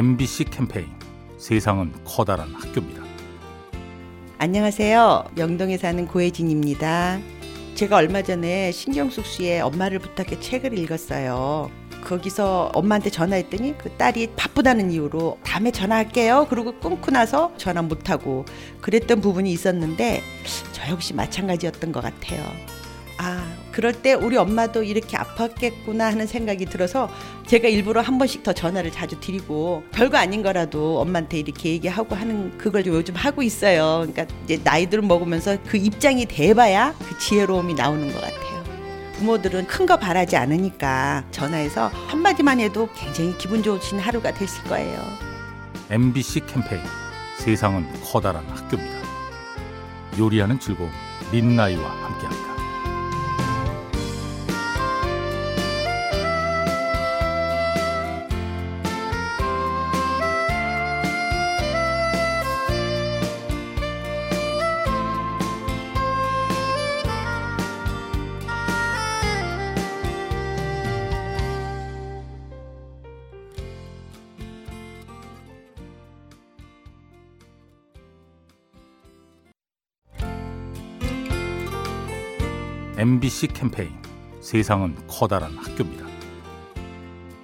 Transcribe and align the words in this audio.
MBC 0.00 0.44
캠페인 0.44 0.86
세상은 1.36 1.92
커다란 2.06 2.54
학교입니다. 2.54 3.02
안녕하세요. 4.38 5.26
명동에 5.34 5.76
사는 5.76 6.06
고혜진입니다. 6.06 7.20
제가 7.74 7.96
얼마 7.96 8.22
전에 8.22 8.72
신경숙 8.72 9.26
씨의 9.26 9.60
엄마를 9.60 9.98
부탁해 9.98 10.40
책을 10.40 10.78
읽었어요. 10.78 11.70
거기서 12.02 12.70
엄마한테 12.72 13.10
전화했더니 13.10 13.76
그 13.76 13.90
딸이 13.90 14.28
바쁘다는 14.36 14.90
이유로 14.90 15.38
다음에 15.44 15.70
전화할게요. 15.70 16.46
그러고 16.48 16.80
끊고 16.80 17.10
나서 17.10 17.52
전화 17.58 17.82
못하고 17.82 18.46
그랬던 18.80 19.20
부분이 19.20 19.52
있었는데 19.52 20.22
저 20.72 20.88
역시 20.88 21.12
마찬가지였던 21.12 21.92
것 21.92 22.02
같아요. 22.02 22.42
아, 23.18 23.46
그럴 23.72 23.92
때 23.92 24.14
우리 24.14 24.36
엄마도 24.36 24.82
이렇게 24.82 25.16
아팠겠구나 25.16 26.00
하는 26.00 26.26
생각이 26.26 26.66
들어서 26.66 27.08
제가 27.46 27.68
일부러 27.68 28.00
한 28.00 28.18
번씩 28.18 28.42
더 28.42 28.52
전화를 28.52 28.90
자주 28.92 29.18
드리고 29.20 29.84
별거 29.92 30.18
아닌 30.18 30.42
거라도 30.42 31.00
엄마한테 31.00 31.38
이렇게 31.38 31.70
얘기하고 31.70 32.14
하는 32.14 32.56
그걸 32.58 32.84
요즘 32.86 33.14
하고 33.14 33.42
있어요. 33.42 34.06
그러니까 34.10 34.26
이제 34.44 34.60
나이들 34.62 35.02
먹으면서 35.02 35.56
그 35.66 35.76
입장이 35.76 36.26
돼봐야 36.26 36.94
그 36.98 37.18
지혜로움이 37.18 37.74
나오는 37.74 38.06
것 38.12 38.20
같아요. 38.20 38.40
부모들은 39.14 39.66
큰 39.66 39.86
거 39.86 39.96
바라지 39.96 40.36
않으니까 40.36 41.24
전화해서 41.30 41.90
한마디만 42.08 42.60
해도 42.60 42.88
굉장히 42.94 43.36
기분 43.38 43.62
좋으신 43.62 43.98
하루가 43.98 44.32
됐을 44.32 44.62
거예요. 44.64 45.02
MBC 45.90 46.40
캠페인 46.46 46.80
세상은 47.38 47.86
커다란 48.04 48.44
학교입니다. 48.48 49.00
요리하는 50.18 50.58
즐거움 50.60 50.90
민나이와 51.32 51.82
함께합니다. 51.90 52.49
MBC 83.00 83.46
캠페인 83.54 83.88
세상은 84.42 84.94
커다란 85.08 85.56
학교입니다. 85.56 86.04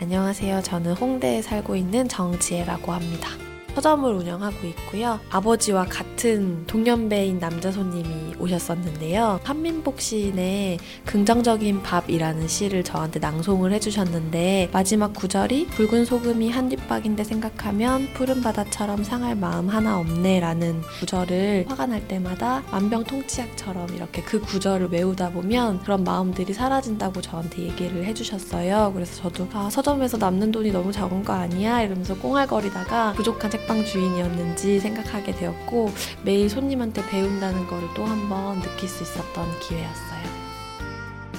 안녕하세요. 0.03 0.61
저는 0.61 0.93
홍대에 0.93 1.41
살고 1.41 1.77
있는 1.77 2.07
정지혜라고 2.11 2.93
합니다. 2.93 3.31
서점을 3.77 4.11
운영하고 4.11 4.67
있고요. 4.69 5.21
아버지와 5.29 5.85
같은 5.85 6.67
동년배인 6.67 7.39
남자 7.39 7.71
손님이 7.71 8.35
오셨었는데요. 8.39 9.39
한민복 9.45 10.01
시인의 10.01 10.79
긍정적인 11.05 11.83
밥이라는 11.83 12.49
시를 12.49 12.83
저한테 12.83 13.19
낭송을 13.19 13.75
해주셨는데 13.75 14.71
마지막 14.73 15.13
구절이 15.13 15.67
붉은 15.67 16.07
소금이 16.07 16.51
한 16.51 16.71
뒷박인데 16.71 17.23
생각하면 17.23 18.09
푸른 18.15 18.41
바다처럼 18.41 19.05
상할 19.05 19.37
마음 19.37 19.69
하나 19.69 19.99
없네라는 19.99 20.81
구절을 20.99 21.67
화가 21.69 21.85
날 21.85 22.09
때마다 22.09 22.63
만병통치약처럼 22.71 23.91
이렇게 23.95 24.23
그 24.23 24.41
구절을 24.41 24.89
외우다 24.89 25.33
보면 25.33 25.83
그런 25.83 26.03
마음들이 26.03 26.55
사라진다고 26.55 27.21
저한테 27.21 27.65
얘기를 27.65 28.07
해주셨어요. 28.07 28.93
그래서 28.95 29.23
저도 29.23 29.47
아, 29.53 29.69
서점에서 29.71 30.17
남는 30.17 30.51
돈이 30.51 30.73
너무 30.73 30.91
적은 30.93 31.23
거 31.25 31.35
아니야 31.35 31.83
이러면서 31.83 32.17
꽁알거리다가 32.17 33.13
부족한 33.13 33.51
책 33.51 33.66
책방 33.67 33.85
주인이었는지 33.85 34.81
생각하게 34.81 35.33
되었고 35.33 35.93
매일 36.23 36.49
손님한테 36.49 37.05
배운다는 37.09 37.67
것을 37.67 37.89
또한번 37.95 38.61
느낄 38.61 38.89
수 38.89 39.03
있었던 39.03 39.61
기회였어요. 39.61 40.27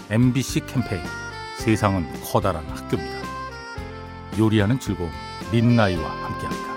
MBC 0.10 0.66
캠페인 0.68 1.02
세상은 1.58 2.06
커다란 2.24 2.66
학교입니다. 2.66 3.18
요리하는 4.38 4.80
즐거움 4.80 5.10
민나이와 5.52 6.04
함께합니다. 6.04 6.77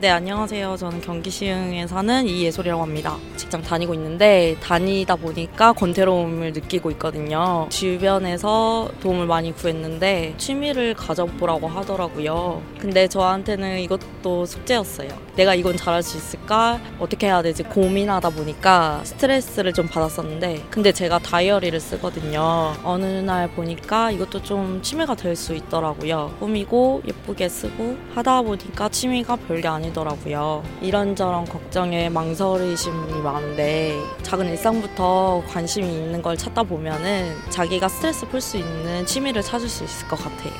네, 0.00 0.10
안녕하세요. 0.10 0.76
저는 0.76 1.00
경기 1.00 1.28
시흥에 1.28 1.88
사는 1.88 2.24
이예솔이라고 2.24 2.80
합니다. 2.82 3.16
직장 3.36 3.62
다니고 3.62 3.94
있는데 3.94 4.56
다니다 4.62 5.16
보니까 5.16 5.72
권태로움을 5.72 6.52
느끼고 6.52 6.92
있거든요. 6.92 7.66
주변에서 7.68 8.92
도움을 9.00 9.26
많이 9.26 9.50
구했는데 9.50 10.34
취미를 10.38 10.94
가져보라고 10.94 11.66
하더라고요. 11.66 12.62
근데 12.78 13.08
저한테는 13.08 13.80
이것도 13.80 14.46
숙제였어요. 14.46 15.08
내가 15.34 15.56
이건 15.56 15.76
잘할 15.76 16.04
수 16.04 16.16
있을까? 16.16 16.78
어떻게 17.00 17.26
해야 17.26 17.42
되지? 17.42 17.64
고민하다 17.64 18.30
보니까 18.30 19.00
스트레스를 19.02 19.72
좀 19.72 19.88
받았었는데 19.88 20.66
근데 20.70 20.92
제가 20.92 21.18
다이어리를 21.18 21.78
쓰거든요. 21.80 22.72
어느 22.84 23.04
날 23.04 23.48
보니까 23.50 24.12
이것도 24.12 24.44
좀 24.44 24.80
취미가 24.80 25.16
될 25.16 25.34
수 25.34 25.54
있더라고요. 25.54 26.34
꾸미고 26.40 27.02
예쁘게 27.06 27.48
쓰고 27.48 27.96
하다 28.14 28.42
보니까 28.42 28.88
취미가 28.88 29.36
별게 29.36 29.68
아니 29.68 29.87
아니더라고요. 29.88 30.62
이런저런 30.80 31.44
걱정에 31.44 32.08
망설이심이 32.08 33.20
많은데 33.22 33.98
작은 34.22 34.46
일상부터 34.48 35.42
관심이 35.48 35.86
있는 35.86 36.22
걸 36.22 36.36
찾다 36.36 36.62
보면은 36.62 37.34
자기가 37.50 37.88
스트레스 37.88 38.26
풀 38.28 38.40
수 38.40 38.56
있는 38.56 39.04
취미를 39.06 39.42
찾을 39.42 39.68
수 39.68 39.84
있을 39.84 40.08
것 40.08 40.16
같아요. 40.16 40.52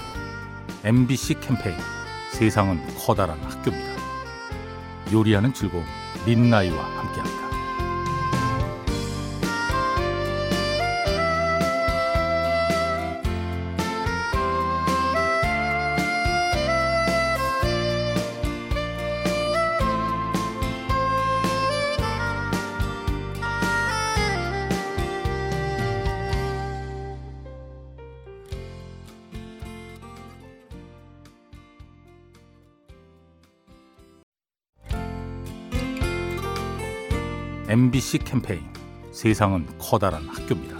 MBC 0.84 1.40
캠페인 1.40 1.76
세상은 2.32 2.80
커다란 2.98 3.38
학교입니다. 3.40 3.98
요리하는 5.12 5.52
즐거움 5.54 5.84
민나이와 6.26 6.76
함께합니다. 6.84 7.47
MBC 37.70 38.20
캠페인 38.20 38.62
세상은 39.12 39.66
커다란 39.78 40.26
학교입니다. 40.26 40.74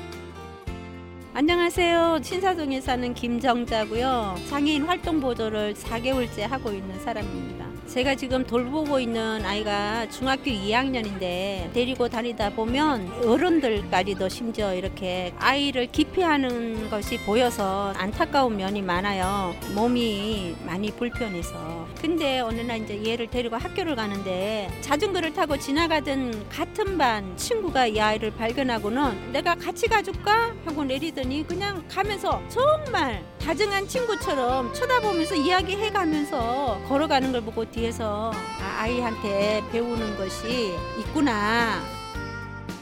안녕하세요. 1.35 2.21
신사동에 2.23 2.81
사는 2.81 3.13
김정자고요. 3.13 4.37
장애인 4.49 4.85
활동 4.85 5.21
보조를 5.21 5.75
4개월째 5.75 6.49
하고 6.49 6.71
있는 6.71 6.99
사람입니다. 7.01 7.68
제가 7.89 8.15
지금 8.17 8.45
돌보고 8.45 9.01
있는 9.01 9.43
아이가 9.47 10.07
중학교 10.11 10.51
2학년인데 10.51 11.73
데리고 11.73 12.07
다니다 12.07 12.51
보면 12.51 13.11
어른들까지도 13.25 14.29
심지어 14.29 14.75
이렇게 14.75 15.33
아이를 15.39 15.87
기피하는 15.87 16.91
것이 16.91 17.17
보여서 17.25 17.95
안타까운 17.97 18.59
면이 18.59 18.83
많아요. 18.83 19.55
몸이 19.75 20.55
많이 20.67 20.91
불편해서. 20.91 21.89
근데 21.99 22.41
어느 22.41 22.61
날 22.61 22.83
이제 22.83 23.03
얘를 23.05 23.27
데리고 23.27 23.57
학교를 23.57 23.97
가는데 23.97 24.71
자전거를 24.83 25.33
타고 25.33 25.57
지나가던 25.57 26.49
같은 26.51 26.99
반 26.99 27.37
친구가 27.37 27.87
이 27.87 27.99
아이를 27.99 28.33
발견하고는 28.33 29.33
내가 29.33 29.55
같이 29.55 29.89
가줄까 29.89 30.53
하고 30.67 30.85
내리더니 30.85 31.47
그냥 31.47 31.83
가면서 31.89 32.41
정말 32.49 33.25
다정한 33.41 33.89
친구처럼 33.89 34.75
쳐다보면서 34.75 35.35
이야기해 35.35 35.91
가면서 35.91 36.81
걸어가는 36.87 37.33
걸 37.33 37.41
보고 37.41 37.65
뒤에서 37.79 38.33
아, 38.61 38.81
아이한테 38.83 39.63
배우는 39.71 40.17
것이 40.17 40.75
있구나. 40.99 41.81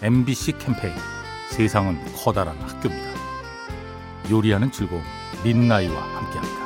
MBC 0.02 0.52
캠페인 0.58 0.94
세상은 1.50 1.98
커다란 2.14 2.56
학교입니다. 2.58 3.10
요리하는 4.30 4.72
즐거움 4.72 5.02
민나이와 5.44 6.02
함께합니다. 6.02 6.65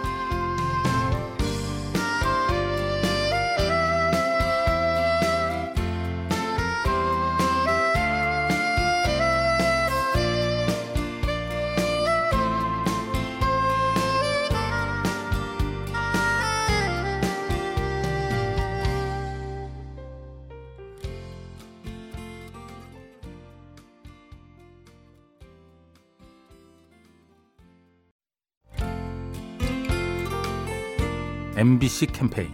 MBC 31.60 32.06
캠페인 32.06 32.48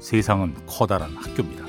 세상은 0.00 0.54
커다란 0.66 1.16
학교입니다. 1.16 1.64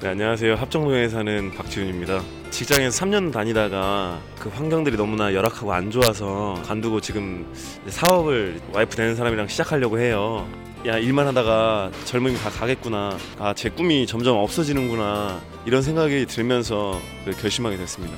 네, 0.00 0.08
안녕하세요. 0.10 0.54
합정동에 0.54 1.08
사는 1.08 1.50
박지훈입니다. 1.50 2.22
직장에서 2.50 3.04
3년 3.04 3.32
다니다가 3.32 4.20
그 4.38 4.50
환경들이 4.50 4.96
너무나 4.96 5.34
열악하고 5.34 5.72
안 5.72 5.90
좋아서 5.90 6.54
관두고 6.64 7.00
지금 7.00 7.44
사업을 7.88 8.60
와이프 8.72 8.94
되는 8.94 9.16
사람이랑 9.16 9.48
시작하려고 9.48 9.98
해요. 9.98 10.46
야 10.86 10.96
일만 10.96 11.26
하다가 11.26 11.90
젊음이 12.04 12.36
다 12.36 12.48
가겠구나. 12.50 13.18
아 13.40 13.54
제 13.54 13.68
꿈이 13.68 14.06
점점 14.06 14.36
없어지는구나. 14.36 15.40
이런 15.66 15.82
생각이 15.82 16.26
들면서 16.26 17.00
결심하게 17.40 17.78
됐습니다. 17.78 18.14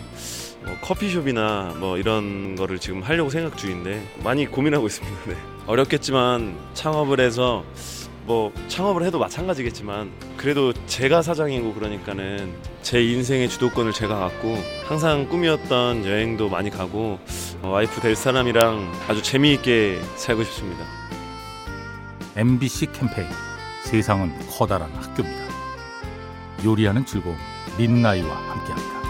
뭐 0.67 0.77
커피숍이나 0.81 1.75
뭐 1.79 1.99
이런 1.99 2.57
거를 2.57 2.79
지금 2.79 3.03
하려고 3.03 3.31
생각 3.31 3.57
중인데 3.57 4.03
많이 4.23 4.47
고민하고 4.47 4.87
있습니다. 4.87 5.17
네. 5.31 5.37
어렵겠지만 5.67 6.57
창업을 6.75 7.21
해서 7.21 7.65
뭐 8.27 8.53
창업을 8.69 9.05
해도 9.05 9.19
마찬가지겠지만 9.19 10.11
그래도 10.37 10.73
제가 10.87 11.21
사장이고 11.21 11.75
그러니까는 11.75 12.55
제 12.83 13.03
인생의 13.03 13.51
주도권을 13.51 13.93
제가 13.93 14.19
갖고 14.19 14.57
항상 14.87 15.29
꿈이었던 15.29 16.07
여행도 16.07 16.49
많이 16.49 16.71
가고 16.71 17.19
어, 17.63 17.69
와이프 17.69 18.01
될 18.01 18.17
사람이랑 18.17 18.93
아주 19.09 19.23
재미있게 19.23 20.01
살고 20.17 20.45
싶습니다. 20.45 20.85
MBC 22.37 22.87
캠페인 22.93 23.29
세상은 23.85 24.33
커다란 24.51 24.91
학교입니다. 24.93 25.45
요리하는 26.65 27.05
즐거움 27.05 27.37
민나이와 27.79 28.35
함께합니다. 28.35 29.04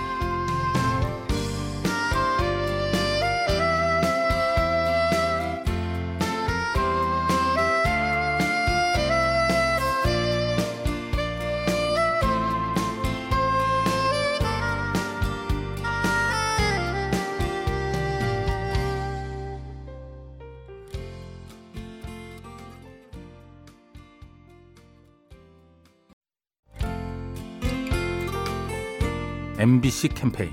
MBC 29.56 30.08
캠페인 30.08 30.50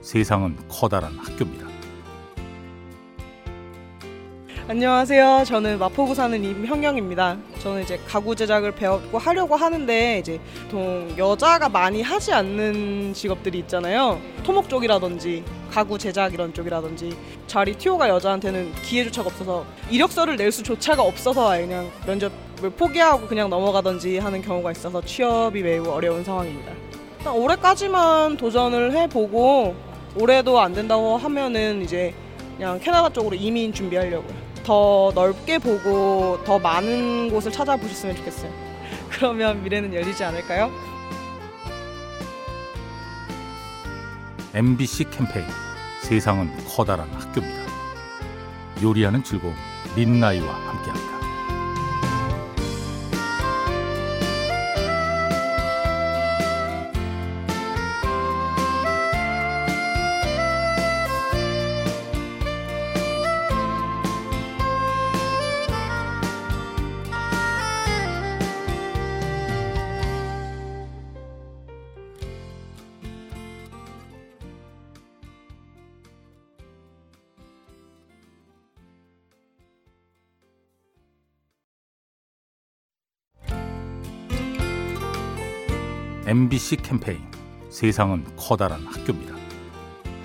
세상은 0.00 0.56
커다란 0.68 1.18
학교입니다. 1.18 1.66
안녕하세요. 4.68 5.42
저는 5.44 5.78
마포구 5.80 6.14
사는 6.14 6.42
임형영입니다. 6.42 7.36
저는 7.58 7.82
이제 7.82 7.98
가구 8.06 8.36
제작을 8.36 8.70
배웠고 8.72 9.18
하려고 9.18 9.56
하는데 9.56 10.20
이제 10.20 10.40
보통 10.62 11.12
여자가 11.18 11.68
많이 11.68 12.00
하지 12.00 12.32
않는 12.32 13.12
직업들이 13.12 13.58
있잖아요. 13.58 14.20
토목 14.44 14.68
쪽이라든지 14.68 15.44
가구 15.72 15.98
제작 15.98 16.32
이런 16.32 16.54
쪽이라든지 16.54 17.14
자리 17.48 17.74
티오가 17.74 18.08
여자한테는 18.08 18.72
기회조차가 18.82 19.30
없어서 19.30 19.66
이력서를 19.90 20.36
낼 20.36 20.52
수조차가 20.52 21.02
없어서 21.02 21.48
그냥 21.58 21.90
면접을 22.06 22.70
포기하고 22.78 23.26
그냥 23.26 23.50
넘어가든지 23.50 24.18
하는 24.18 24.40
경우가 24.40 24.70
있어서 24.70 25.02
취업이 25.02 25.60
매우 25.60 25.88
어려운 25.88 26.22
상황입니다. 26.22 26.83
일단 27.24 27.36
올해까지만 27.38 28.36
도전을 28.36 28.92
해보고 28.92 29.74
올해도 30.20 30.60
안 30.60 30.74
된다고 30.74 31.16
하면은 31.16 31.80
이제 31.80 32.14
그냥 32.54 32.78
캐나다 32.78 33.08
쪽으로 33.08 33.34
이민 33.34 33.72
준비하려고요. 33.72 34.34
더 34.62 35.10
넓게 35.14 35.58
보고 35.58 36.44
더 36.44 36.58
많은 36.58 37.30
곳을 37.30 37.50
찾아보셨으면 37.50 38.14
좋겠어요. 38.16 38.52
그러면 39.08 39.62
미래는 39.62 39.94
열리지 39.94 40.22
않을까요? 40.22 40.70
MBC 44.52 45.04
캠페인 45.04 45.46
세상은 46.02 46.54
커다란 46.68 47.08
학교입니다. 47.08 47.64
요리하는 48.82 49.24
즐거움 49.24 49.54
민나이와 49.96 50.52
함께합니다. 50.52 51.23
MBC 86.26 86.76
캠페인 86.76 87.18
세상은 87.68 88.24
커다란 88.34 88.80
학교입니다. 88.86 89.34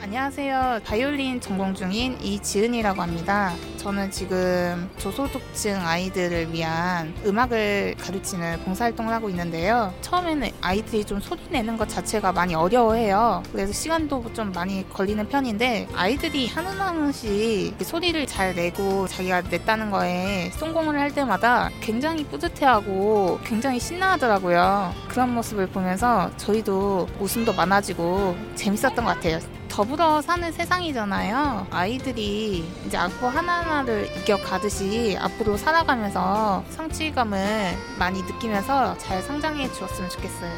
안녕하세요. 0.01 0.79
바이올린 0.85 1.41
전공 1.41 1.75
중인 1.75 2.21
이지은이라고 2.21 3.01
합니다. 3.01 3.53
저는 3.79 4.11
지금 4.11 4.89
저소득층 4.97 5.79
아이들을 5.79 6.51
위한 6.51 7.13
음악을 7.25 7.95
가르치는 7.97 8.59
봉사활동을 8.65 9.13
하고 9.13 9.29
있는데요. 9.29 9.93
처음에는 10.01 10.49
아이들이 10.59 11.05
좀 11.05 11.21
소리 11.21 11.39
내는 11.49 11.77
것 11.77 11.87
자체가 11.87 12.33
많이 12.33 12.53
어려워해요. 12.55 13.41
그래서 13.53 13.71
시간도 13.71 14.33
좀 14.33 14.51
많이 14.51 14.87
걸리는 14.89 15.29
편인데 15.29 15.87
아이들이 15.95 16.47
하나하나씩 16.49 17.77
소리를 17.81 18.27
잘 18.27 18.53
내고 18.53 19.07
자기가 19.07 19.43
냈다는 19.43 19.91
거에 19.91 20.51
성공을 20.55 20.99
할 20.99 21.13
때마다 21.13 21.69
굉장히 21.79 22.25
뿌듯해하고 22.25 23.39
굉장히 23.45 23.79
신나하더라고요. 23.79 24.93
그런 25.07 25.33
모습을 25.33 25.67
보면서 25.67 26.29
저희도 26.35 27.07
웃음도 27.21 27.53
많아지고 27.53 28.35
재밌었던 28.55 29.05
것 29.05 29.05
같아요. 29.05 29.39
더불어 29.69 30.21
사는 30.21 30.51
세상이잖아요. 30.51 31.67
아이들이 31.69 32.67
이제 32.85 32.97
악보 32.97 33.27
하나 33.27 33.61
하나를 33.69 34.09
이겨가듯이 34.17 35.15
앞으로 35.19 35.55
살아가면서 35.55 36.63
성취감을 36.69 37.77
많이 37.99 38.23
느끼면서 38.23 38.97
잘 38.97 39.21
성장해 39.21 39.71
주었으면 39.71 40.09
좋겠어요. 40.09 40.51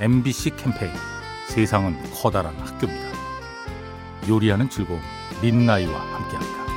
MBC 0.00 0.50
캠페인 0.56 0.92
세상은 1.48 1.96
커다란 2.12 2.54
학교입니다. 2.56 3.12
요리하는 4.28 4.68
즐거움 4.68 5.00
민나이와 5.40 5.98
함께합니다. 5.98 6.71